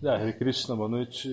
[0.00, 1.28] Hare Krishna, boa noite.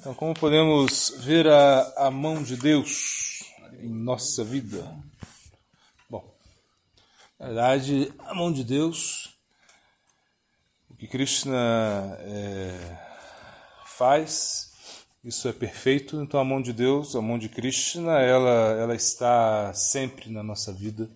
[0.00, 3.44] Então, como podemos ver a, a mão de Deus
[3.78, 4.84] em nossa vida?
[6.10, 6.28] Bom,
[7.38, 9.38] na verdade, a mão de Deus,
[10.90, 12.98] o que Krishna é,
[13.86, 14.72] faz,
[15.22, 16.20] isso é perfeito.
[16.20, 20.72] Então, a mão de Deus, a mão de Krishna, ela, ela está sempre na nossa
[20.72, 21.08] vida,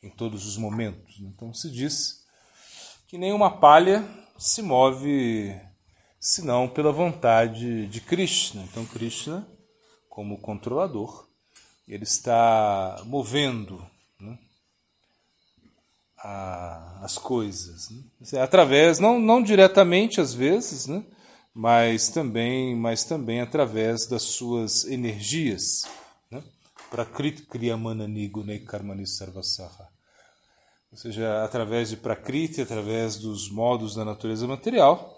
[0.00, 1.18] em todos os momentos.
[1.18, 2.24] Então, se diz
[3.08, 5.54] que nenhuma palha se move
[6.18, 8.62] senão pela vontade de Krishna.
[8.62, 9.46] Então, Krishna,
[10.08, 11.28] como controlador,
[11.86, 13.84] ele está movendo
[14.18, 14.38] né,
[16.16, 17.90] a, as coisas.
[17.90, 18.40] Né?
[18.40, 21.04] Através, não, não diretamente às vezes, né,
[21.52, 25.82] mas, também, mas também através das suas energias.
[26.30, 26.42] Né?
[26.90, 29.89] Prakrit Kriyamanani Gunei Karmani Sarvasaha
[30.92, 35.16] ou seja, através de Prakriti, através dos modos da natureza material,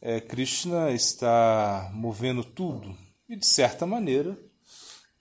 [0.00, 2.96] é, Krishna está movendo tudo.
[3.28, 4.36] E, de certa maneira,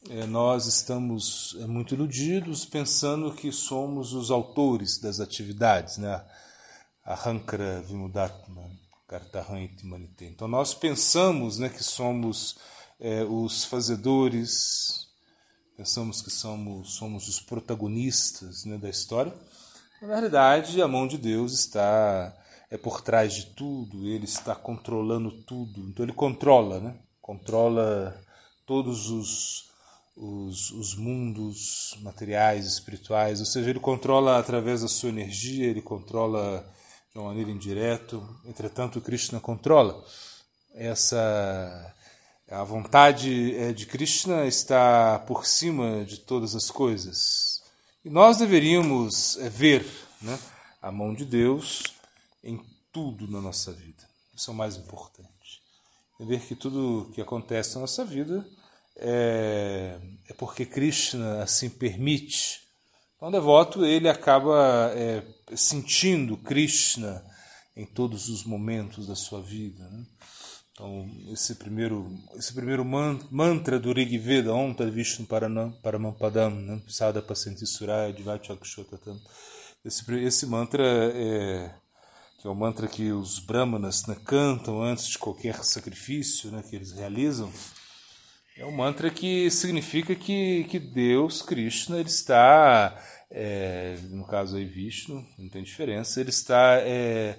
[0.09, 6.23] é, nós estamos é, muito iludidos pensando que somos os autores das atividades, né?
[7.03, 8.69] Ahankara Vimudatma
[9.05, 10.25] Kartahanti Manite.
[10.25, 12.55] Então, nós pensamos né, que somos
[12.99, 15.09] é, os fazedores,
[15.75, 19.33] pensamos que somos, somos os protagonistas né, da história
[20.01, 22.35] na realidade, a mão de Deus está
[22.69, 25.81] é por trás de tudo, ele está controlando tudo.
[25.89, 26.95] Então ele controla, né?
[27.21, 28.19] Controla
[28.65, 29.69] todos os,
[30.15, 36.63] os, os mundos materiais, espirituais, ou seja, ele controla através da sua energia, ele controla
[37.11, 38.19] de uma maneira indireta.
[38.45, 40.03] Entretanto, Krishna controla.
[40.75, 41.95] Essa
[42.51, 47.48] a vontade é, de Krishna está por cima de todas as coisas.
[48.09, 49.85] Nós deveríamos é, ver
[50.19, 50.39] né,
[50.81, 51.83] a mão de Deus
[52.43, 52.59] em
[52.91, 54.03] tudo na nossa vida.
[54.35, 55.29] Isso é o mais importante.
[56.19, 58.43] Ver que tudo que acontece na nossa vida
[58.95, 62.61] é, é porque Krishna assim permite.
[63.15, 65.23] Então, o devoto ele acaba é,
[65.55, 67.23] sentindo Krishna
[67.77, 69.87] em todos os momentos da sua vida.
[69.87, 70.03] Né?
[70.79, 76.81] Então, esse primeiro, esse primeiro mantra do Rig Veda, Om Tad Vishnu Paramampadam, né?
[76.87, 79.19] Sada Pasanti Suraya Divachakshotatam.
[79.83, 80.81] Esse, esse mantra
[81.13, 81.69] é,
[82.39, 86.77] que é o mantra que os brahmanas né, cantam antes de qualquer sacrifício né, que
[86.77, 87.51] eles realizam,
[88.57, 92.97] é um mantra que significa que, que Deus, Krishna, ele está,
[93.29, 96.77] é, no caso aí Vishnu, não tem diferença, ele está...
[96.79, 97.37] É,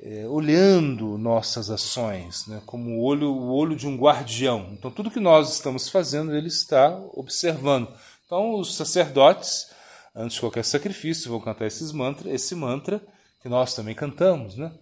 [0.00, 4.70] é, olhando nossas ações, né, como o olho, o olho de um guardião.
[4.72, 7.88] Então, tudo que nós estamos fazendo, ele está observando.
[8.26, 9.66] Então, os sacerdotes,
[10.14, 13.00] antes de qualquer sacrifício, vão cantar esses mantra, esse mantra
[13.40, 14.72] que nós também cantamos, né?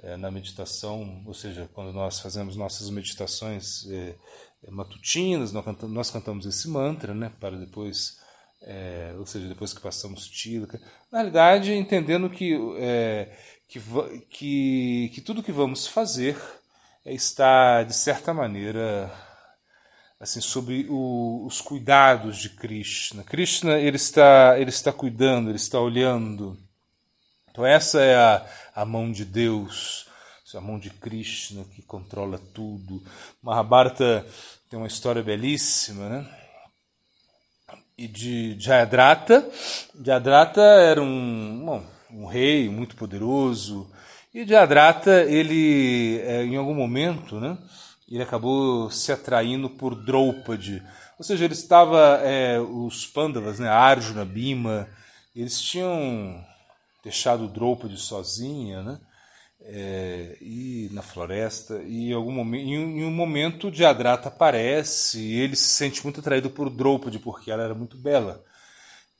[0.00, 4.14] É, na meditação, ou seja, quando nós fazemos nossas meditações é,
[4.70, 7.32] matutinas, nós cantamos, nós cantamos, esse mantra, né?
[7.40, 8.18] Para depois,
[8.62, 10.80] é, ou seja, depois que passamos tílica.
[11.10, 12.56] Na realidade, entendendo que
[13.68, 13.80] que,
[14.30, 16.36] que, que tudo que vamos fazer
[17.04, 19.12] está, de certa maneira,
[20.18, 23.22] assim sob o, os cuidados de Krishna.
[23.22, 26.58] Krishna ele está, ele está cuidando, ele está olhando.
[27.50, 30.06] Então essa é a, a mão de Deus,
[30.54, 33.02] a mão de Krishna que controla tudo.
[33.42, 34.26] Mahabharata
[34.70, 36.38] tem uma história belíssima, né?
[37.98, 39.46] E de Jayadratha.
[40.02, 43.90] Jayadratha era um, bom, um rei muito poderoso.
[44.32, 47.58] E Diadrata, ele, é, em algum momento, né,
[48.08, 50.82] ele acabou se atraindo por Draupadi.
[51.18, 54.88] Ou seja, ele estava, é, os Pandavas, né, Arjuna, Bhima,
[55.34, 56.44] eles tinham
[57.02, 59.00] deixado Draupadi sozinha, né,
[59.62, 65.56] é, e na floresta, e em, algum momento, em, um momento Diadrata aparece e ele
[65.56, 68.42] se sente muito atraído por Draupadi, porque ela era muito bela.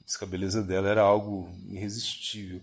[0.05, 2.61] Diz que a beleza dela era algo irresistível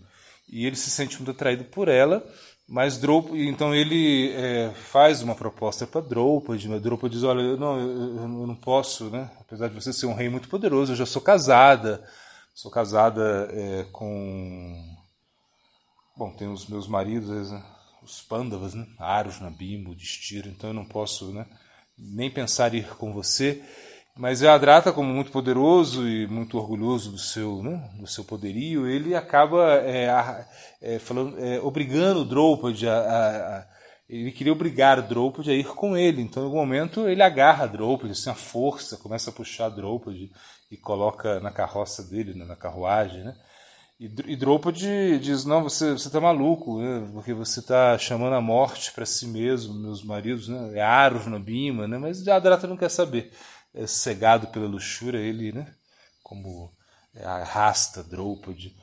[0.49, 2.25] e ele se sente muito atraído por ela,
[2.69, 7.57] mas Draupadi, então ele é, faz uma proposta para Draupadi, mas Draupadi diz, olha, eu
[7.57, 9.31] não, eu, eu, não posso, né?
[9.41, 12.05] apesar de você ser um rei muito poderoso, eu já sou casada,
[12.53, 14.97] sou casada é, com,
[16.17, 17.65] bom, tem os meus maridos, né?
[18.03, 18.87] os Pandavas, né?
[18.99, 21.47] Arjuna, Bhima, Destira, então eu não posso né?
[21.99, 23.63] nem pensar em ir com você,
[24.17, 29.15] mas Adrata, como muito poderoso e muito orgulhoso do seu, né, do seu poderio, ele
[29.15, 30.47] acaba é,
[30.81, 33.67] é, falando, é, obrigando Draupadi a, a, a,
[34.09, 36.23] ele queria obrigar Draupadi a ir com ele.
[36.23, 40.31] Então, em algum momento, ele agarra Draupadi, assim, a força, começa a puxar Draupadi
[40.71, 43.35] e coloca na carroça dele, né, na carruagem, né?
[43.99, 47.09] E Draupadi diz: Não, você está maluco, né?
[47.15, 50.73] porque você está chamando a morte para si mesmo, meus maridos, né?
[50.75, 51.97] é Arjuna, Bima, né?
[51.97, 53.33] mas Adrata não quer saber.
[53.77, 55.67] É cegado pela luxúria, ele, né?
[56.23, 56.73] como
[57.25, 58.75] arrasta Draupadi.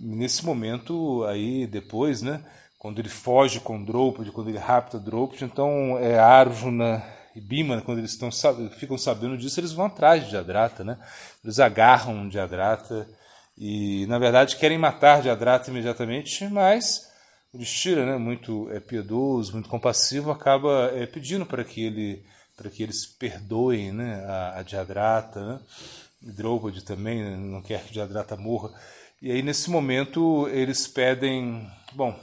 [0.00, 2.44] Nesse momento, aí depois, né?
[2.78, 7.04] quando ele foge com Draupadi, quando ele rapta Draupadi, então é Arjuna
[7.36, 8.30] e Bima, quando eles estão,
[8.70, 10.98] ficam sabendo disso, eles vão atrás de Adrata, né?
[11.44, 13.06] eles agarram de Adrata
[13.56, 17.08] e, na verdade, querem matar Jadrata imediatamente, mas
[17.52, 22.24] o Destira, né, muito é, piedoso, muito compassivo, acaba é, pedindo para que ele
[22.60, 25.60] para que eles perdoem né, a, a Jadrata, né?
[26.84, 28.70] Também né, não quer que Jadrata morra.
[29.22, 31.66] E aí, nesse momento, eles pedem.
[31.94, 32.14] Bom,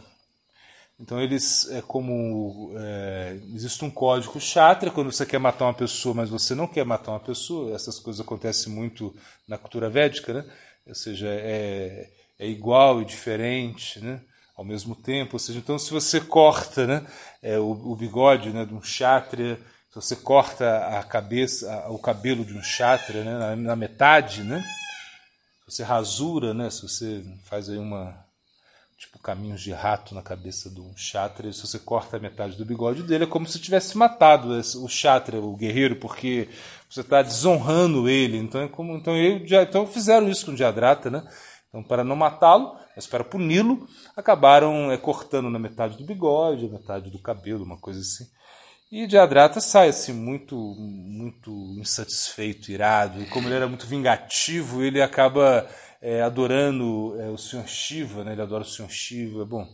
[0.99, 1.67] então eles.
[1.71, 2.71] É como.
[2.77, 6.85] É, existe um código chatra quando você quer matar uma pessoa, mas você não quer
[6.85, 7.73] matar uma pessoa.
[7.73, 9.15] Essas coisas acontecem muito
[9.47, 10.45] na cultura védica, né?
[10.85, 14.21] ou seja, é, é igual e diferente, né?
[14.57, 15.35] ao mesmo tempo.
[15.35, 17.07] Ou seja, então se você corta né,
[17.41, 19.59] é, o, o, bigode né, de um se
[20.01, 24.63] você corta a cabeça, o cabelo de um kshatriya né, na, metade, né,
[25.65, 28.25] se você rasura, né, se você faz aí uma
[28.97, 32.65] tipo caminhos de rato na cabeça de um kshatriya, se você corta a metade do
[32.65, 36.49] bigode dele, é como se tivesse matado o kshatriya, o guerreiro, porque
[36.89, 38.37] você está desonrando ele.
[38.37, 41.23] Então, é como, então, ele, então fizeram isso com o Diadrata, né?
[41.69, 46.79] Então, para não matá-lo, mas para puni-lo, acabaram é, cortando na metade do bigode, na
[46.79, 48.27] metade do cabelo, uma coisa assim.
[48.91, 53.21] E Diadrata sai assim muito, muito insatisfeito, irado.
[53.21, 55.67] E como ele era muito vingativo, ele acaba
[56.01, 57.67] é, adorando é, o Sr.
[57.67, 58.31] Shiva, né?
[58.31, 58.89] Ele adora o Sr.
[58.89, 59.45] Shiva.
[59.45, 59.67] Bom,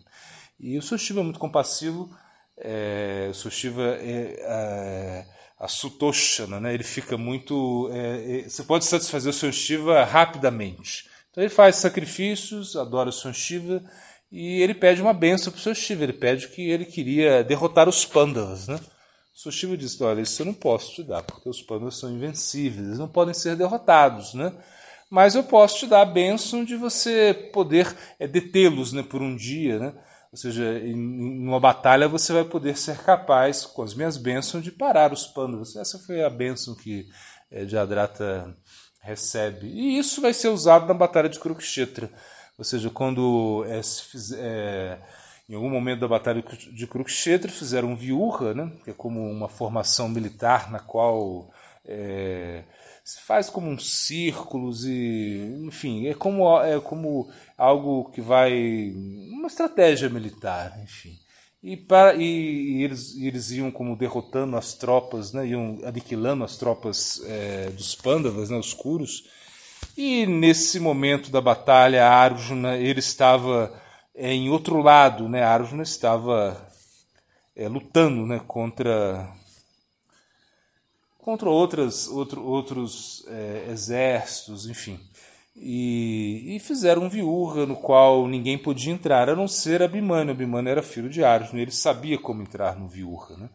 [0.60, 0.98] e o Sr.
[0.98, 2.10] Shiva é muito compassivo.
[2.58, 3.52] É, o Sr.
[3.52, 5.26] Shiva é, é
[5.64, 6.74] a Sutoshana, né?
[6.74, 7.90] ele fica muito.
[7.94, 11.08] É, é, você pode satisfazer o seu Shiva rapidamente.
[11.32, 13.82] Então ele faz sacrifícios, adora o seu Shiva
[14.30, 16.04] e ele pede uma benção para o seu Shiva.
[16.04, 18.68] Ele pede que ele queria derrotar os Pandavas.
[18.68, 18.78] Né?
[19.34, 22.12] O seu Shiva diz: Olha, isso eu não posso te dar, porque os Pandavas são
[22.12, 24.34] invencíveis, eles não podem ser derrotados.
[24.34, 24.54] Né?
[25.10, 29.36] Mas eu posso te dar a benção de você poder é, detê-los né, por um
[29.36, 29.80] dia.
[29.80, 29.94] Né?
[30.32, 34.72] Ou seja, em uma batalha você vai poder ser capaz, com as minhas bênçãos, de
[34.72, 35.76] parar os Pandavas.
[35.76, 37.08] Essa foi a bênção que
[37.52, 38.56] é, Jadrata
[39.02, 39.68] recebe.
[39.68, 42.10] E isso vai ser usado na batalha de Kurukshetra.
[42.58, 45.00] Ou seja, quando é, fizer, é,
[45.48, 49.50] em algum momento da batalha de Kurukshetra fizeram um viurra, né, que é como uma
[49.50, 51.52] formação militar na qual
[51.86, 52.64] é,
[53.04, 58.94] se faz como uns círculos e, enfim, é como, é como algo que vai.
[59.32, 61.20] uma estratégia militar, enfim.
[61.62, 66.58] E, para, e, e eles, eles iam como derrotando as tropas, né, iam aniquilando as
[66.58, 69.24] tropas é, dos Pandavas, né, os Kuros.
[69.98, 73.74] E nesse momento da batalha, Arjuna ele estava
[74.16, 76.70] em outro lado, né, Arjuna estava
[77.56, 79.32] é, lutando né, contra
[81.18, 85.00] contra outras, outro, outros é, exércitos, enfim.
[85.56, 90.32] E, e, fizeram um viurra no qual ninguém podia entrar, a não ser Abhimanyu.
[90.32, 93.50] Abhimanyu era filho de Arjuna, ele sabia como entrar no viurra, né?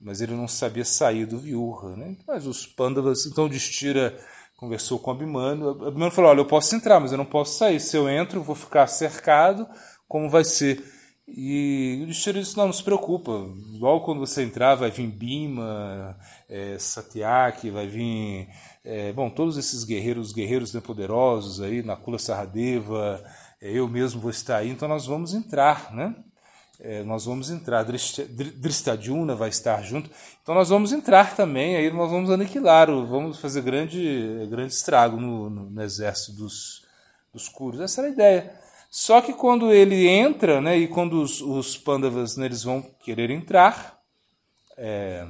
[0.00, 1.96] mas ele não sabia sair do viurra.
[1.96, 2.16] Né?
[2.26, 4.18] Mas os Pandavas, então Destira
[4.56, 5.70] conversou com Abhimanyu.
[5.86, 7.80] Abhimanyu falou, olha, eu posso entrar, mas eu não posso sair.
[7.80, 9.66] Se eu entro, vou ficar cercado,
[10.08, 10.82] como vai ser?
[11.26, 13.32] E o Destira disse, não, se preocupa,
[13.78, 18.46] logo quando você entrar vai vir Bima, é, Satyaki, vai vir
[18.84, 23.24] é, bom, todos esses guerreiros, guerreiros né, poderosos aí, Nakula Saradeva,
[23.60, 26.14] é, eu mesmo vou estar aí, então nós vamos entrar, né?
[26.80, 30.10] É, nós vamos entrar, Dristadjuna vai estar junto,
[30.42, 35.48] então nós vamos entrar também, aí nós vamos aniquilar, vamos fazer grande, grande estrago no,
[35.48, 36.84] no, no exército dos,
[37.32, 37.80] dos Kuros.
[37.80, 38.63] Essa era a ideia.
[38.96, 43.28] Só que quando ele entra, né, e quando os, os Pandavas né, eles vão querer
[43.28, 43.98] entrar,
[44.78, 45.26] é,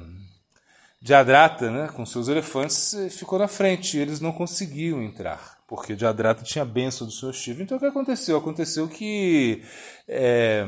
[1.01, 6.43] Diadrata, né, com seus elefantes, ficou na frente e eles não conseguiam entrar, porque Diadrata
[6.43, 7.63] tinha a benção do seu Shiva.
[7.63, 8.37] Então o que aconteceu?
[8.37, 9.63] Aconteceu que
[10.07, 10.63] é,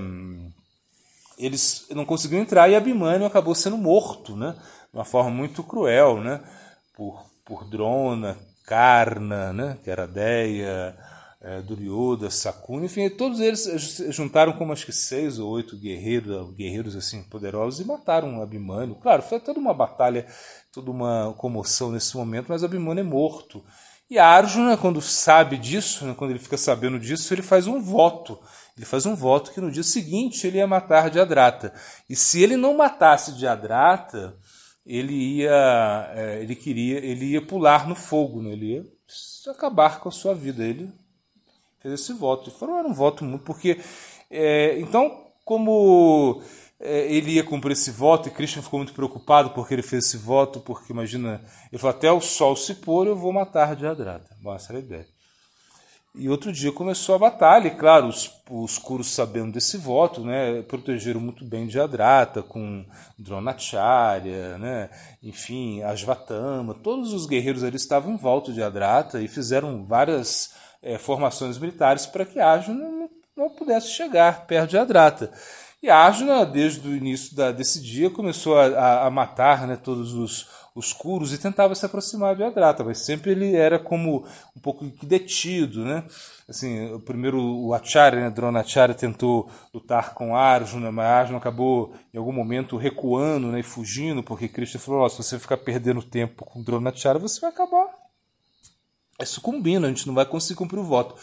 [1.37, 4.55] eles não conseguiam entrar e Abhimanyu acabou sendo morto, né,
[4.91, 6.41] de uma forma muito cruel, né,
[6.95, 8.35] por, por Drona,
[8.65, 10.97] Karna, né, que era Deia,
[11.39, 13.65] é, Duryodhana, Sakuna, enfim, todos eles
[14.09, 18.95] juntaram como acho que seis ou oito guerreiros, guerreiros assim poderosos e mataram Abhimanyu.
[18.95, 20.25] Claro, foi toda uma batalha,
[20.71, 23.63] toda uma comoção nesse momento, mas Abhimanyu é morto.
[24.09, 28.39] E Arjuna, quando sabe disso, né, quando ele fica sabendo disso, ele faz um voto.
[28.75, 31.73] Ele faz um voto que no dia seguinte ele ia matar Diadrata.
[32.09, 34.37] E se ele não matasse Diadrata,
[34.85, 38.51] ele ia, é, ele queria, ele ia pular no fogo, né?
[38.51, 38.85] ele ia
[39.51, 40.63] acabar com a sua vida.
[40.63, 40.89] Ele
[41.79, 42.49] fez esse voto.
[42.49, 43.43] E falou, era um voto muito.
[43.43, 43.79] Porque.
[44.29, 46.41] É, então, como
[46.79, 50.17] é, ele ia cumprir esse voto, e Krishna ficou muito preocupado porque ele fez esse
[50.17, 51.41] voto, porque imagina,
[51.71, 54.35] ele falou: até o sol se pôr eu vou matar Jadrata.
[54.41, 55.07] Bom, essa era a ideia.
[56.13, 60.63] E outro dia começou a batalha, e claro, os, os Kuros sabendo desse voto, né,
[60.63, 62.83] protegeram muito bem Jadrata, com
[63.19, 64.89] Dronacharya, né,
[65.21, 70.97] enfim, Asvatama, todos os guerreiros ali estavam em volta de Jadrata e fizeram várias é,
[70.97, 75.31] formações militares para que Arjuna não, não pudesse chegar perto de Jadrata.
[75.81, 80.47] E Arjuna, desde o início da, desse dia, começou a, a matar né, todos os,
[80.77, 84.85] os curos e tentava se aproximar de Adrata, mas sempre ele era como um pouco
[85.01, 86.03] detido, né?
[86.47, 92.31] Assim, primeiro o Acharya, né, Dronacharya tentou lutar com Arjuna, mas Arjuna acabou em algum
[92.31, 96.61] momento recuando, né, e fugindo, porque Krishna falou: oh, se você ficar perdendo tempo com
[96.61, 97.96] Dronacharya, você vai acabar
[99.19, 101.15] é sucumbindo, a gente não vai conseguir cumprir o voto.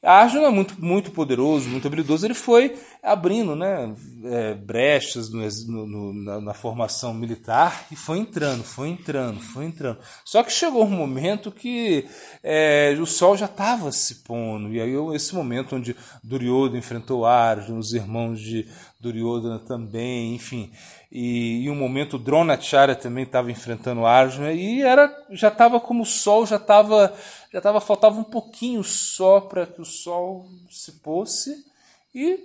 [0.00, 3.92] Arjuna, é muito, muito poderoso, muito habilidoso, ele foi abrindo né,
[4.26, 9.98] é, brechas no, no, na, na, formação militar e foi entrando, foi entrando, foi entrando.
[10.24, 12.06] Só que chegou um momento que
[12.44, 17.80] é, o sol já estava se pondo, e aí esse momento onde Duryodhana enfrentou Arjuna,
[17.80, 18.68] os irmãos de
[19.00, 20.72] Duryodhana também, enfim,
[21.10, 26.06] e em um momento Dronacharya também estava enfrentando Arjuna e era já estava como o
[26.06, 27.14] sol já estava
[27.52, 31.64] já tava faltava um pouquinho só para que o sol se fosse
[32.12, 32.40] e,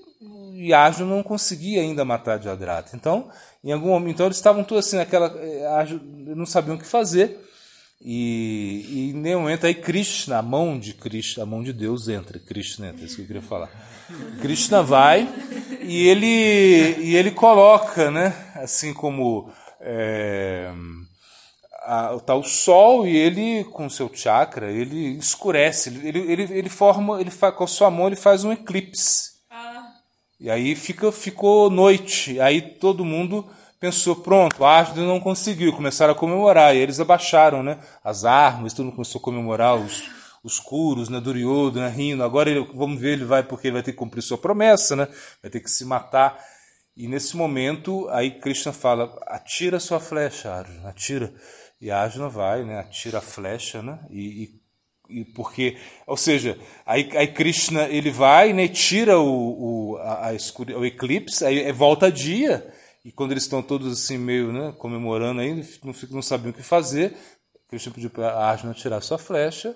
[0.53, 2.95] e Arjuna não conseguia ainda matar Jadrata.
[2.95, 3.29] Então,
[3.63, 6.85] em algum momento, então eles estavam todos assim naquela eh, Arjuna, não sabiam o que
[6.85, 7.39] fazer.
[8.05, 12.09] E, e em nenhum momento aí Krishna, a mão de Krishna, a mão de Deus
[12.09, 12.37] entra.
[12.37, 13.71] Krishna entra, é isso que eu queria falar.
[14.41, 15.27] Krishna vai
[15.85, 20.71] e ele, e ele coloca, né, assim como é,
[21.83, 27.19] a, tá o sol e ele com seu chakra ele escurece, ele, ele, ele forma,
[27.19, 29.31] ele faz, com a sua mão ele faz um eclipse.
[29.49, 29.87] Ah.
[30.39, 33.45] E aí fica, ficou noite, aí todo mundo
[33.79, 38.85] pensou, pronto, Ágido não conseguiu, começaram a comemorar, e eles abaixaram né, as armas, todo
[38.85, 40.03] mundo começou a comemorar os,
[40.43, 43.93] os curos, né, Duryodhana, né, agora ele, vamos ver, ele vai, porque ele vai ter
[43.93, 45.07] que cumprir sua promessa, né,
[45.41, 46.37] vai ter que se matar,
[46.95, 51.33] e nesse momento, aí Krishna fala, atira sua flecha, Arjuna, atira,
[51.79, 54.59] e Arjuna vai, né, atira a flecha, né, e,
[55.09, 60.29] e, e porque, ou seja, aí, aí Krishna, ele vai, né, tira o, o, a,
[60.29, 62.69] a o eclipse, aí volta dia,
[63.05, 66.63] e quando eles estão todos assim meio né, comemorando aí, não, não sabiam o que
[66.63, 67.15] fazer,
[67.69, 69.73] Krishna pediu para Arjuna tirar sua flecha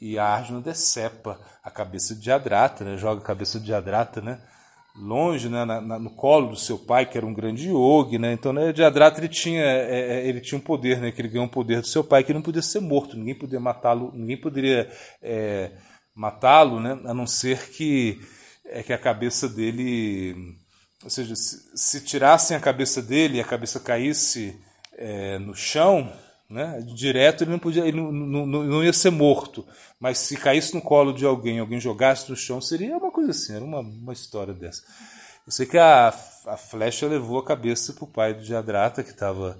[0.00, 4.40] e Arjuna decepa a cabeça de Adrata, né, joga a cabeça de Adrata né,
[4.94, 8.18] longe né, na, na, no colo do seu pai, que era um grande yogi.
[8.18, 11.28] Né, então, né, Adrata ele tinha, é, é, ele tinha um poder, né, que ele
[11.28, 14.36] ganhou um poder do seu pai que não podia ser morto, ninguém podia matá-lo, ninguém
[14.36, 14.90] poderia
[15.20, 15.72] é,
[16.14, 18.20] matá-lo, né, a não ser que,
[18.66, 20.56] é, que a cabeça dele
[21.02, 24.60] ou seja, se, se tirassem a cabeça dele e a cabeça caísse
[24.96, 26.12] é, no chão,
[26.48, 29.66] né, direto ele não podia, ele não, não, não, ia ser morto.
[30.00, 33.54] Mas se caísse no colo de alguém, alguém jogasse no chão, seria uma coisa assim,
[33.54, 34.82] era uma, uma história dessa.
[35.46, 39.10] Eu sei que a, a flecha levou a cabeça para o pai de Jadrata, que
[39.10, 39.58] estava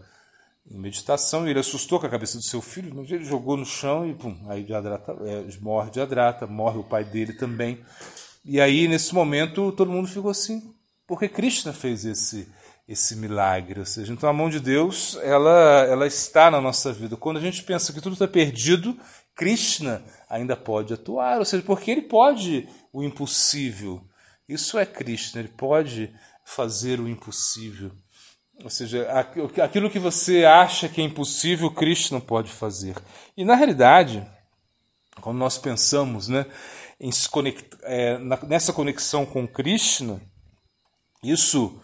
[0.70, 3.64] em meditação, e ele assustou com a cabeça do seu filho, mas ele jogou no
[3.64, 7.82] chão e pum, aí Jadrata, é, morre Jadrata, morre o pai dele também.
[8.44, 10.74] E aí, nesse momento, todo mundo ficou assim,
[11.06, 12.48] porque Krishna fez esse
[12.88, 17.18] esse milagre, ou seja, então a mão de Deus ela ela está na nossa vida.
[17.18, 18.98] Quando a gente pensa que tudo está perdido,
[19.34, 24.02] Krishna ainda pode atuar, ou seja, porque ele pode o impossível.
[24.48, 26.12] Isso é Krishna, ele pode
[26.44, 27.92] fazer o impossível.
[28.64, 29.06] Ou seja,
[29.62, 32.96] aquilo que você acha que é impossível, Krishna pode fazer.
[33.36, 34.26] E na realidade,
[35.20, 36.46] quando nós pensamos né,
[36.98, 38.18] em se conectar, é,
[38.48, 40.20] nessa conexão com Krishna,
[41.22, 41.80] isso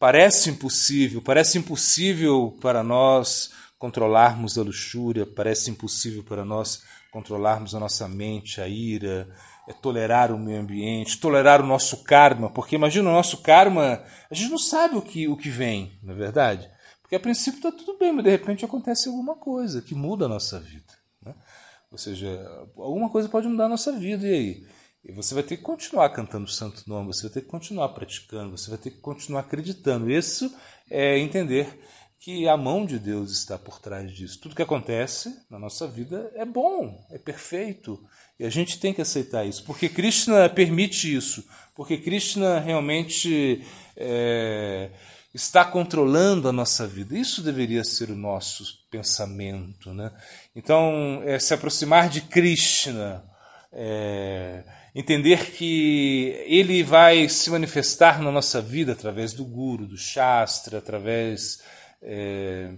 [0.00, 7.80] parece impossível, parece impossível para nós controlarmos a luxúria, parece impossível para nós controlarmos a
[7.80, 9.28] nossa mente, a ira,
[9.68, 14.34] é tolerar o meio ambiente, tolerar o nosso karma, porque imagina o nosso karma, a
[14.34, 16.70] gente não sabe o que, o que vem, não é verdade?
[17.02, 20.28] Porque a princípio está tudo bem, mas de repente acontece alguma coisa que muda a
[20.28, 20.94] nossa vida.
[21.22, 21.34] Né?
[21.92, 22.28] Ou seja,
[22.76, 24.66] alguma coisa pode mudar a nossa vida, e aí?
[25.04, 27.88] E você vai ter que continuar cantando o santo nome, você vai ter que continuar
[27.90, 30.10] praticando, você vai ter que continuar acreditando.
[30.10, 30.54] Isso
[30.90, 31.78] é entender
[32.18, 34.38] que a mão de Deus está por trás disso.
[34.38, 37.98] Tudo que acontece na nossa vida é bom, é perfeito.
[38.38, 43.64] E a gente tem que aceitar isso, porque Krishna permite isso, porque Krishna realmente
[43.96, 44.90] é,
[45.32, 47.16] está controlando a nossa vida.
[47.16, 49.92] Isso deveria ser o nosso pensamento.
[49.94, 50.12] Né?
[50.54, 53.29] Então, é, se aproximar de Krishna.
[53.72, 60.78] É, entender que ele vai se manifestar na nossa vida através do guru, do shastra,
[60.78, 61.62] através
[62.02, 62.72] é,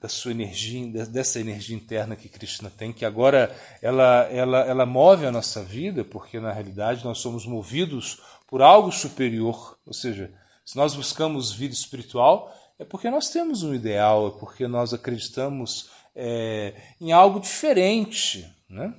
[0.00, 5.26] da sua energia, dessa energia interna que Krishna tem, que agora ela, ela, ela move
[5.26, 10.30] a nossa vida, porque na realidade nós somos movidos por algo superior, ou seja,
[10.64, 15.90] se nós buscamos vida espiritual, é porque nós temos um ideal, é porque nós acreditamos
[16.14, 18.94] é, em algo diferente, né?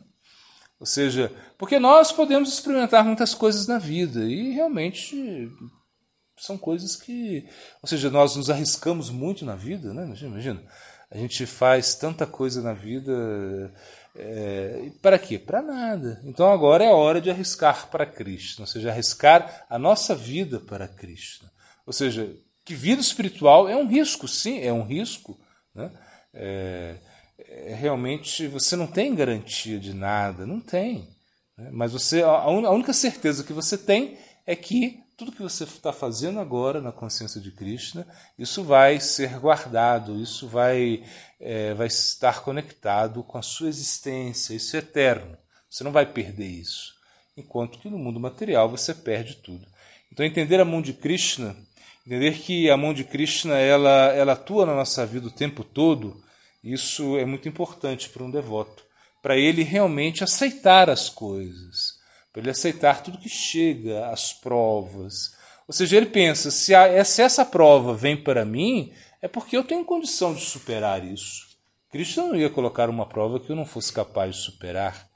[0.79, 5.51] Ou seja, porque nós podemos experimentar muitas coisas na vida e realmente
[6.37, 7.47] são coisas que,
[7.81, 10.03] ou seja, nós nos arriscamos muito na vida, né?
[10.21, 10.61] Imagina,
[11.09, 13.73] a gente faz tanta coisa na vida
[14.15, 15.39] é, para quê?
[15.39, 16.21] Para nada.
[16.23, 20.59] Então agora é a hora de arriscar para Cristo, ou seja, arriscar a nossa vida
[20.59, 21.49] para Cristo.
[21.85, 25.39] Ou seja, que vida espiritual é um risco, sim, é um risco,
[25.73, 25.91] né?
[26.33, 26.97] É,
[27.39, 31.07] é, realmente você não tem garantia de nada, não tem.
[31.57, 31.69] Né?
[31.71, 36.39] Mas você, a única certeza que você tem é que tudo que você está fazendo
[36.39, 41.03] agora na consciência de Krishna, isso vai ser guardado, isso vai,
[41.39, 45.35] é, vai estar conectado com a sua existência, isso é eterno.
[45.67, 46.93] Você não vai perder isso.
[47.35, 49.65] Enquanto que no mundo material você perde tudo.
[50.11, 51.55] Então entender a mão de Krishna,
[52.05, 56.23] entender que a mão de Krishna ela, ela atua na nossa vida o tempo todo,
[56.73, 58.83] isso é muito importante para um devoto,
[59.21, 61.97] para ele realmente aceitar as coisas,
[62.31, 65.35] para ele aceitar tudo que chega, as provas.
[65.67, 69.63] Ou seja, ele pensa: se, a, se essa prova vem para mim, é porque eu
[69.63, 71.47] tenho condição de superar isso.
[71.89, 75.07] Cristo não ia colocar uma prova que eu não fosse capaz de superar.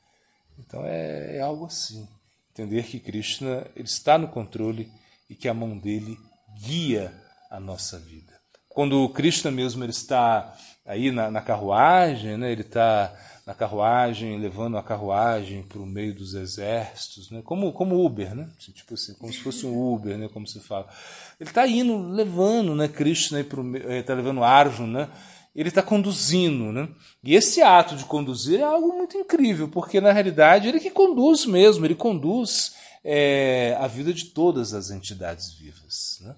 [0.58, 2.08] Então é, é algo assim.
[2.51, 4.91] Entender que Krishna ele está no controle
[5.29, 6.17] e que a mão dele
[6.62, 7.13] guia
[7.50, 8.39] a nossa vida.
[8.67, 12.52] Quando Krishna mesmo ele está aí na, na carruagem, né?
[12.52, 13.14] ele está
[13.46, 17.42] na carruagem, levando a carruagem para o meio dos exércitos, né?
[17.44, 18.50] como, como Uber, né?
[18.58, 20.30] tipo assim, como se fosse um Uber, né?
[20.30, 20.88] como se fala.
[21.40, 22.88] Ele está indo, levando né?
[22.88, 25.10] Krishna, está levando Arjun, né?
[25.56, 26.72] ele está conduzindo.
[26.72, 26.90] Né?
[27.24, 31.46] E esse ato de conduzir é algo muito incrível, porque na realidade ele que conduz
[31.46, 36.20] mesmo, ele conduz é, a vida de todas as entidades vivas.
[36.22, 36.36] Né?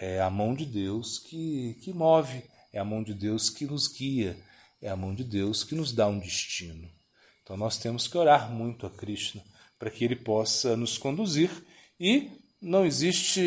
[0.00, 3.88] É a mão de Deus que, que move é a mão de Deus que nos
[3.88, 4.36] guia,
[4.80, 6.88] é a mão de Deus que nos dá um destino.
[7.42, 9.42] Então nós temos que orar muito a Krishna
[9.78, 11.50] para que ele possa nos conduzir
[11.98, 12.30] e
[12.60, 13.40] não existe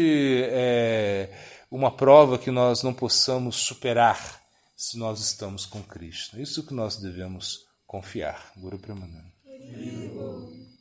[0.45, 1.29] é,
[1.69, 4.41] uma prova que nós não possamos superar
[4.75, 6.41] se nós estamos com Krishna.
[6.41, 8.51] Isso que nós devemos confiar.
[8.57, 9.31] Guru Premananda.